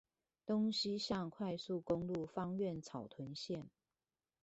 [0.47, 3.65] 東西向快速公路芳苑草屯線